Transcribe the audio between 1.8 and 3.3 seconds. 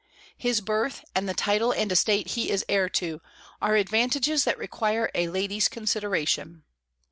estate he is heir to,